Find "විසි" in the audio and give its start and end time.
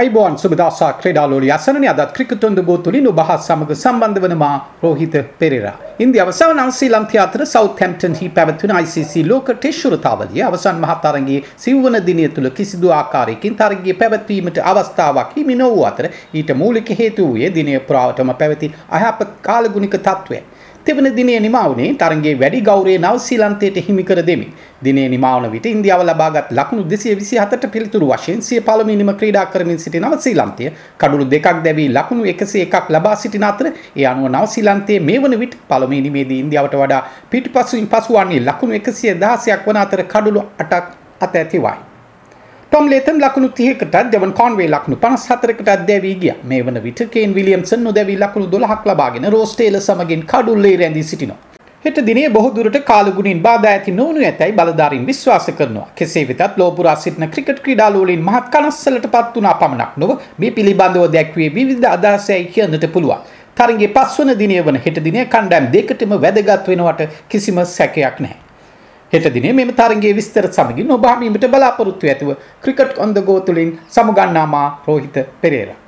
27.14-27.36